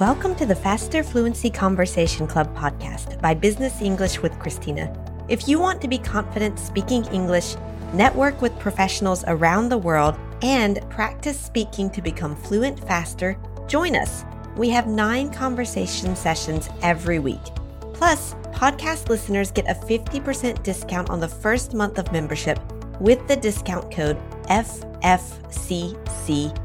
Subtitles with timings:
[0.00, 4.90] Welcome to the Faster Fluency Conversation Club podcast by Business English with Christina.
[5.28, 7.54] If you want to be confident speaking English,
[7.92, 13.36] network with professionals around the world, and practice speaking to become fluent faster,
[13.68, 14.24] join us.
[14.56, 17.44] We have nine conversation sessions every week.
[17.92, 22.58] Plus, podcast listeners get a 50% discount on the first month of membership
[23.00, 26.58] with the discount code FFCC50.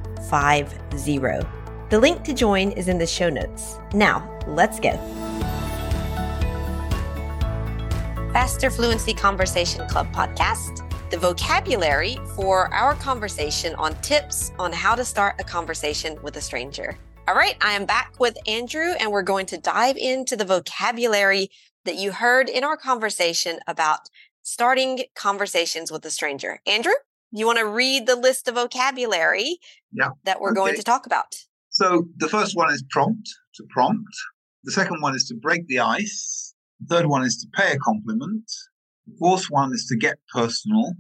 [1.89, 3.79] The link to join is in the show notes.
[3.95, 4.91] Now, let's go.
[8.31, 15.03] Faster Fluency Conversation Club podcast, the vocabulary for our conversation on tips on how to
[15.03, 16.95] start a conversation with a stranger.
[17.27, 21.49] All right, I am back with Andrew, and we're going to dive into the vocabulary
[21.85, 24.11] that you heard in our conversation about
[24.43, 26.59] starting conversations with a stranger.
[26.67, 26.93] Andrew,
[27.31, 29.57] you want to read the list of vocabulary
[29.91, 30.09] yeah.
[30.25, 30.55] that we're okay.
[30.55, 31.48] going to talk about?
[31.79, 34.13] So the first one is prompt, to prompt.
[34.65, 36.53] The second one is to break the ice.
[36.81, 38.43] The third one is to pay a compliment.
[39.07, 40.91] The fourth one is to get personal.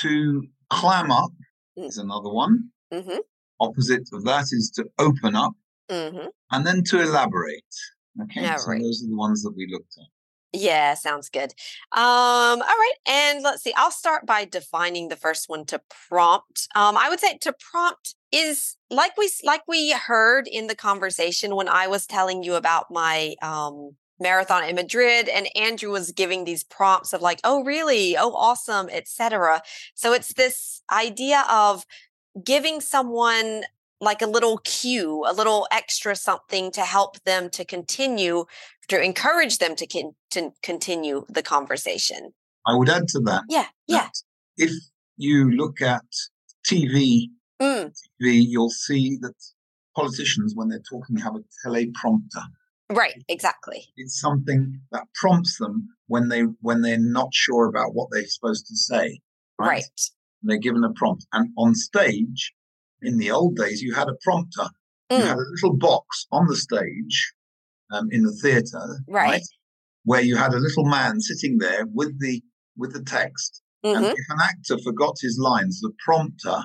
[0.00, 1.30] To clam up
[1.78, 1.86] mm.
[1.86, 2.70] is another one.
[2.92, 3.18] Mm-hmm.
[3.60, 5.52] Opposite of that is to open up.
[5.88, 6.26] Mm-hmm.
[6.50, 7.74] And then to elaborate.
[8.22, 10.08] Okay, so those are the ones that we looked at.
[10.52, 11.52] Yeah, sounds good.
[11.92, 13.72] Um, all right, and let's see.
[13.76, 16.66] I'll start by defining the first one to prompt.
[16.74, 21.54] Um, I would say to prompt is like we like we heard in the conversation
[21.54, 26.44] when I was telling you about my um marathon in Madrid and Andrew was giving
[26.44, 28.16] these prompts of like, "Oh, really?
[28.16, 29.62] Oh, awesome," etc.
[29.94, 31.84] So it's this idea of
[32.44, 33.62] giving someone
[34.00, 38.46] like a little cue, a little extra something to help them to continue,
[38.90, 42.32] to encourage them to, con- to continue the conversation.
[42.66, 43.44] I would add to that.
[43.48, 44.08] Yeah, yeah.
[44.56, 44.72] If
[45.16, 46.04] you look at
[46.68, 47.28] TV,
[47.60, 47.92] mm.
[48.22, 49.34] TV, you'll see that
[49.96, 52.44] politicians, when they're talking, have a teleprompter.
[52.90, 53.86] Right, exactly.
[53.96, 58.66] It's something that prompts them when they when they're not sure about what they're supposed
[58.66, 59.20] to say.
[59.58, 59.68] Right.
[59.68, 60.00] right.
[60.42, 62.52] They're given a prompt, and on stage,
[63.02, 64.68] in the old days, you had a prompter.
[65.10, 65.18] Mm.
[65.18, 67.32] You had a little box on the stage
[67.90, 69.30] um, in the theatre, right.
[69.30, 69.42] right.
[70.04, 72.42] where you had a little man sitting there with the
[72.76, 73.62] with the text.
[73.84, 73.96] Mm-hmm.
[73.96, 76.58] And if an actor forgot his lines, the prompter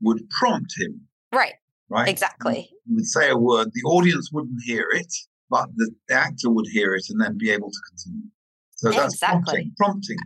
[0.00, 1.00] would prompt him.
[1.32, 1.54] Right.
[1.90, 2.08] Right.
[2.08, 2.70] Exactly.
[2.86, 3.68] He would say a word.
[3.74, 5.12] The audience wouldn't hear it,
[5.50, 8.28] but the, the actor would hear it and then be able to continue.
[8.76, 9.38] So that's exactly.
[9.42, 9.72] prompting.
[9.76, 10.16] Prompting.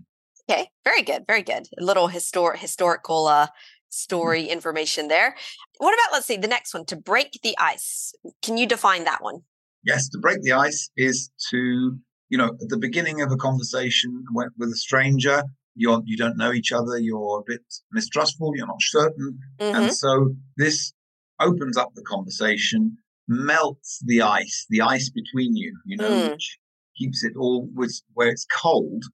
[0.51, 0.71] Okay.
[0.85, 1.25] Very good.
[1.27, 1.67] Very good.
[1.79, 3.49] A little historic historical uh,
[3.91, 5.37] story information there.
[5.79, 8.15] What about, let's see, the next one to break the ice?
[8.43, 9.43] Can you define that one?
[9.85, 11.97] Yes, to break the ice is to,
[12.29, 15.43] you know, at the beginning of a conversation with a stranger,
[15.75, 17.63] you're, you don't know each other, you're a bit
[17.93, 19.39] mistrustful, you're not certain.
[19.61, 19.77] Mm-hmm.
[19.77, 20.93] And so this
[21.41, 26.31] opens up the conversation, melts the ice, the ice between you, you know, mm.
[26.33, 26.59] which
[26.97, 29.05] keeps it all with where it's cold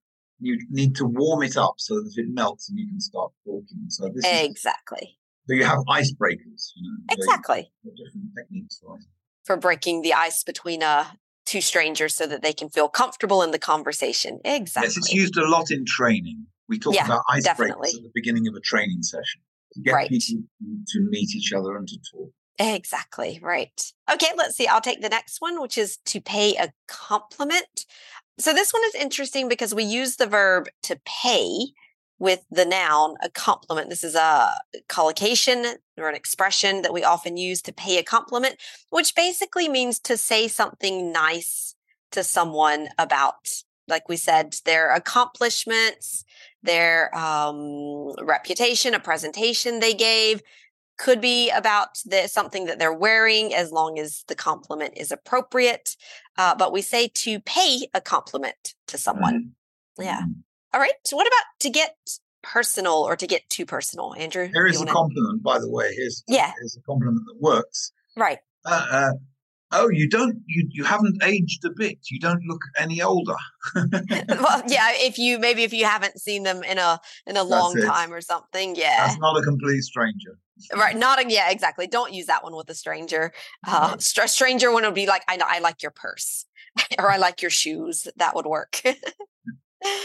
[0.44, 3.86] you need to warm it up so that it melts and you can start talking.
[3.88, 4.98] So this exactly.
[5.02, 6.72] Is, so you have icebreakers.
[6.76, 7.70] You know, exactly.
[7.84, 8.98] Different techniques for
[9.44, 11.05] for breaking the ice between uh
[11.47, 14.41] two strangers so that they can feel comfortable in the conversation.
[14.44, 14.88] Exactly.
[14.88, 16.47] Yes, it's used a lot in training.
[16.69, 17.88] We talk yeah, about icebreakers definitely.
[17.91, 19.43] at the beginning of a training session
[19.75, 20.09] to get right.
[20.09, 20.43] people
[20.88, 22.31] to meet each other and to talk.
[22.59, 23.93] Exactly, right.
[24.10, 24.66] Okay, let's see.
[24.66, 27.84] I'll take the next one, which is to pay a compliment.
[28.38, 31.66] So this one is interesting because we use the verb to pay
[32.19, 33.91] with the noun a compliment.
[33.91, 34.50] This is a
[34.88, 35.64] collocation
[35.98, 38.56] or an expression that we often use to pay a compliment,
[38.91, 41.75] which basically means to say something nice
[42.12, 43.48] to someone about,
[43.88, 46.25] like we said, their accomplishments,
[46.62, 50.41] their um, reputation, a presentation they gave,
[50.96, 55.96] could be about the, something that they're wearing as long as the compliment is appropriate.
[56.38, 59.52] Uh, but we say to pay a compliment to someone.
[59.98, 60.02] Mm-hmm.
[60.04, 60.22] Yeah.
[60.75, 60.93] All right.
[61.05, 61.97] So what about to get
[62.43, 64.51] personal or to get too personal, Andrew?
[64.53, 65.95] There is a compliment, by the way.
[65.95, 66.53] Here's, yeah.
[66.59, 67.93] here's a compliment that works.
[68.17, 68.39] Right.
[68.67, 69.11] Uh, uh,
[69.71, 71.99] oh, you don't, you, you haven't aged a bit.
[72.11, 73.37] You don't look any older.
[73.76, 74.88] well, yeah.
[74.94, 78.20] If you, maybe if you haven't seen them in a, in a long time or
[78.20, 78.75] something.
[78.75, 79.06] Yeah.
[79.06, 80.41] That's not a complete stranger.
[80.75, 80.97] Right.
[80.97, 81.87] Not a, yeah, exactly.
[81.87, 83.32] Don't use that one with a stranger.
[83.65, 86.47] Uh, a stranger one would be like, I, I like your purse
[86.99, 88.09] or I like your shoes.
[88.17, 88.82] That would work.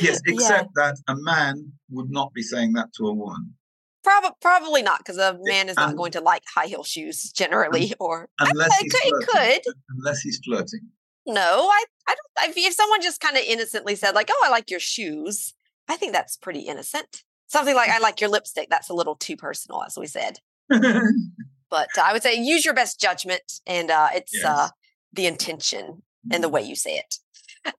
[0.02, 0.20] yes.
[0.26, 0.92] Except yeah.
[0.92, 3.56] that a man would not be saying that to a woman.
[4.04, 7.94] Probably, probably not, because a man is not going to like high heel shoes generally,
[8.00, 9.74] or unless I, he's could, it could.
[9.98, 10.88] Unless he's flirting.
[11.26, 12.58] No, I, I don't.
[12.58, 15.54] If someone just kind of innocently said, like, "Oh, I like your shoes,"
[15.88, 17.24] I think that's pretty innocent.
[17.48, 20.40] Something like, "I like your lipstick." That's a little too personal, as we said.
[20.70, 24.46] but I would say use your best judgment, and uh, it's Yes.
[24.46, 24.70] uh,
[25.14, 27.16] the intention and the way you say it.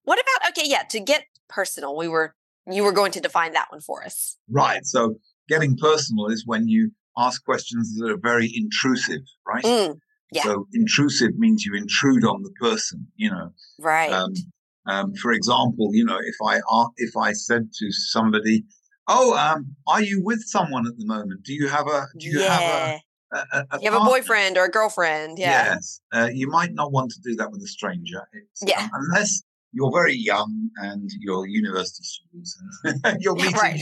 [0.03, 0.69] What about okay?
[0.69, 2.35] Yeah, to get personal, we were
[2.67, 4.37] you were going to define that one for us.
[4.49, 4.85] Right.
[4.85, 5.15] So
[5.49, 9.63] getting personal is when you ask questions that are very intrusive, right?
[9.63, 9.99] Mm,
[10.31, 10.43] yeah.
[10.43, 13.51] So intrusive means you intrude on the person, you know.
[13.79, 14.11] right.
[14.11, 14.33] Um,
[14.87, 16.59] um, for example, you know, if I
[16.97, 18.63] if I said to somebody,
[19.07, 21.43] "Oh, um, are you with someone at the moment?
[21.43, 22.47] Do you have a do you yeah.
[22.57, 22.99] have a,
[23.31, 25.37] a, a, you have a boyfriend or a girlfriend.
[25.37, 25.73] Yeah.
[25.75, 28.27] Yes, uh, you might not want to do that with a stranger.
[28.33, 28.81] It's, Yeah.
[28.81, 29.43] um, unless
[29.73, 33.53] you're very young and you're university students and you're meeting.
[33.53, 33.81] Right.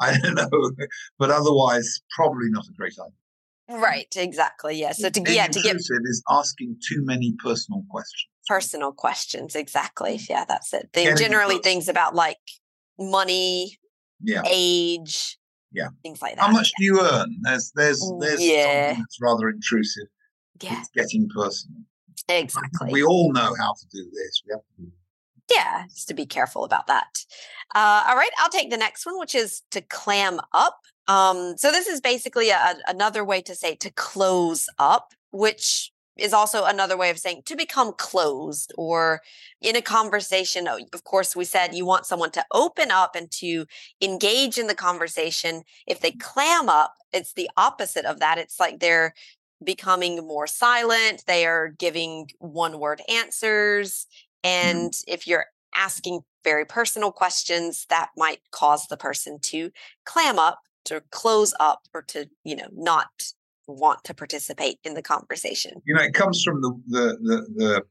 [0.00, 0.70] I don't know,
[1.18, 3.78] but otherwise, probably not a great idea.
[3.80, 4.12] Right.
[4.16, 4.80] Exactly.
[4.80, 4.92] Yeah.
[4.92, 8.28] So to Being yeah to get is asking too many personal questions.
[8.48, 9.54] personal questions.
[9.54, 10.18] Exactly.
[10.28, 10.44] Yeah.
[10.48, 10.88] That's it.
[10.92, 11.62] They generally personal.
[11.62, 12.38] things about like
[12.98, 13.78] money,
[14.22, 14.42] Yeah.
[14.48, 15.38] age.
[15.72, 15.88] Yeah.
[16.02, 16.42] Things like that.
[16.46, 17.36] How much do you earn?
[17.42, 18.88] There's there's Mm, there's yeah.
[18.88, 20.06] something that's rather intrusive.
[20.60, 20.80] Yeah.
[20.80, 21.82] It's getting personal.
[22.28, 22.90] Exactly.
[22.92, 24.42] We all know how to do this.
[24.46, 24.92] We have to do
[25.50, 27.24] Yeah, just to be careful about that.
[27.74, 30.80] Uh, all right, I'll take the next one, which is to clam up.
[31.08, 36.32] Um, so this is basically a, another way to say to close up, which is
[36.32, 39.20] also another way of saying to become closed or
[39.60, 40.68] in a conversation.
[40.68, 43.66] oh, Of course, we said you want someone to open up and to
[44.00, 45.62] engage in the conversation.
[45.86, 48.38] If they clam up, it's the opposite of that.
[48.38, 49.14] It's like they're
[49.64, 51.24] becoming more silent.
[51.26, 54.06] They are giving one word answers.
[54.44, 54.78] Mm-hmm.
[54.78, 59.70] And if you're asking very personal questions, that might cause the person to
[60.04, 63.08] clam up, to close up, or to, you know, not
[63.66, 65.80] want to participate in the conversation.
[65.86, 67.82] You know, it comes from the the the the,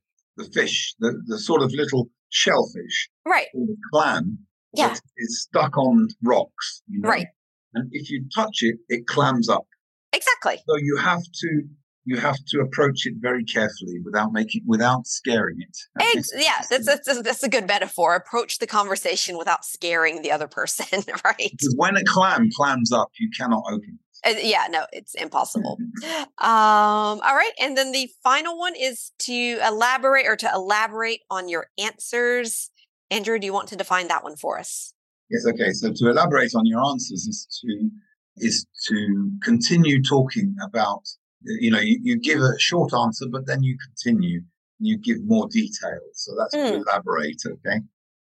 [0.43, 3.47] the fish, the, the sort of little shellfish Right.
[3.51, 4.39] called a clam.
[4.73, 4.95] Yeah.
[5.17, 6.83] is stuck on rocks.
[6.87, 7.09] You know?
[7.09, 7.27] Right.
[7.73, 9.65] And if you touch it, it clams up.
[10.13, 10.57] Exactly.
[10.67, 11.63] So you have to
[12.05, 15.77] you have to approach it very carefully without making without scaring it.
[15.99, 18.15] Ex- yeah, that's, that's that's a good metaphor.
[18.15, 21.51] Approach the conversation without scaring the other person, right?
[21.51, 24.05] Because when a clam clams up, you cannot open it.
[24.25, 25.77] Uh, yeah, no, it's impossible.
[26.39, 31.49] Um, all right, and then the final one is to elaborate or to elaborate on
[31.49, 32.69] your answers.
[33.11, 34.93] Andrew, do you want to define that one for us?
[35.29, 35.71] Yes, okay.
[35.73, 37.89] So to elaborate on your answers is to
[38.37, 41.03] is to continue talking about
[41.41, 44.41] you know, you, you give a short answer, but then you continue,
[44.79, 46.13] you give more details.
[46.13, 46.81] So that's Mm.
[46.81, 47.81] elaborate, okay?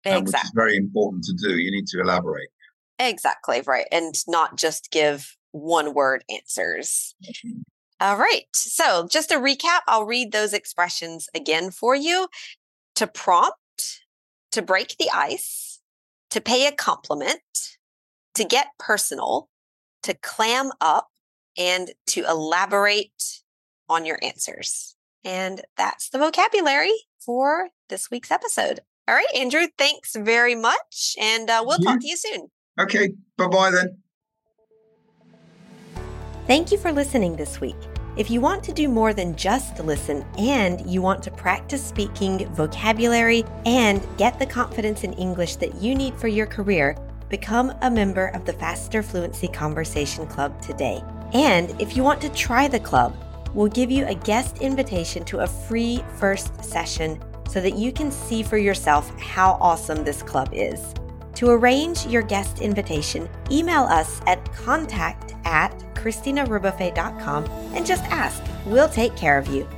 [0.07, 1.59] Um, which is very important to do.
[1.59, 2.49] You need to elaborate.
[2.99, 3.87] Exactly, right.
[3.93, 7.15] And not just give one word answers.
[8.01, 8.47] All right.
[8.53, 12.29] So, just a recap, I'll read those expressions again for you.
[12.97, 14.03] To prompt,
[14.51, 15.81] to break the ice,
[16.31, 17.41] to pay a compliment,
[18.35, 19.49] to get personal,
[20.03, 21.12] to clam up,
[21.57, 23.43] and to elaborate
[23.89, 24.97] on your answers.
[25.25, 26.93] And that's the vocabulary
[27.25, 28.81] for this week's episode.
[29.09, 31.17] All right, Andrew, thanks very much.
[31.21, 32.51] And uh, we'll Thank talk to you soon.
[32.81, 33.99] Okay, bye bye then.
[36.47, 37.77] Thank you for listening this week.
[38.17, 42.47] If you want to do more than just listen and you want to practice speaking
[42.53, 46.97] vocabulary and get the confidence in English that you need for your career,
[47.31, 51.03] become a member of the Faster Fluency Conversation Club today.
[51.33, 53.17] And if you want to try the club,
[53.55, 58.11] we'll give you a guest invitation to a free first session so that you can
[58.11, 60.95] see for yourself how awesome this club is.
[61.35, 65.73] To arrange your guest invitation, email us at contact at
[67.75, 68.43] and just ask.
[68.67, 69.69] We'll take care of you.